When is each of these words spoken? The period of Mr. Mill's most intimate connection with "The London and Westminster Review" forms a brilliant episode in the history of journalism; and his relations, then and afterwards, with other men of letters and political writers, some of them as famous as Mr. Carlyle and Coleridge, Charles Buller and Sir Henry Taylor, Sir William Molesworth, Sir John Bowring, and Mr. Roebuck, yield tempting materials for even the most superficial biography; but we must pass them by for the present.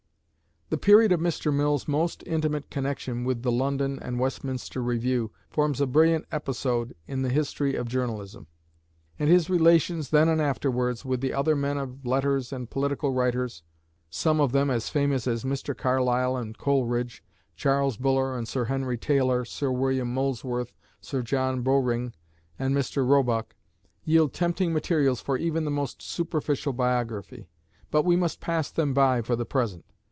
The 0.73 0.77
period 0.77 1.11
of 1.11 1.19
Mr. 1.19 1.53
Mill's 1.53 1.85
most 1.85 2.23
intimate 2.25 2.69
connection 2.69 3.25
with 3.25 3.41
"The 3.43 3.51
London 3.51 3.99
and 4.01 4.17
Westminster 4.21 4.81
Review" 4.81 5.31
forms 5.49 5.81
a 5.81 5.85
brilliant 5.85 6.25
episode 6.31 6.95
in 7.07 7.23
the 7.23 7.29
history 7.29 7.75
of 7.75 7.89
journalism; 7.89 8.47
and 9.19 9.29
his 9.29 9.49
relations, 9.49 10.11
then 10.11 10.29
and 10.29 10.39
afterwards, 10.41 11.03
with 11.03 11.25
other 11.25 11.57
men 11.57 11.77
of 11.77 12.05
letters 12.05 12.53
and 12.53 12.69
political 12.69 13.11
writers, 13.11 13.63
some 14.09 14.39
of 14.39 14.53
them 14.53 14.69
as 14.69 14.87
famous 14.87 15.27
as 15.27 15.43
Mr. 15.43 15.75
Carlyle 15.77 16.37
and 16.37 16.57
Coleridge, 16.57 17.21
Charles 17.57 17.97
Buller 17.97 18.37
and 18.37 18.47
Sir 18.47 18.63
Henry 18.63 18.97
Taylor, 18.97 19.43
Sir 19.43 19.71
William 19.71 20.13
Molesworth, 20.13 20.71
Sir 21.01 21.21
John 21.21 21.63
Bowring, 21.63 22.13
and 22.57 22.73
Mr. 22.73 23.05
Roebuck, 23.05 23.57
yield 24.05 24.31
tempting 24.31 24.71
materials 24.71 25.19
for 25.19 25.37
even 25.37 25.65
the 25.65 25.69
most 25.69 26.01
superficial 26.01 26.71
biography; 26.71 27.49
but 27.91 28.05
we 28.05 28.15
must 28.15 28.39
pass 28.39 28.71
them 28.71 28.93
by 28.93 29.21
for 29.21 29.35
the 29.35 29.45
present. 29.45 29.83